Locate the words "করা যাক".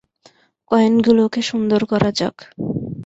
1.91-2.35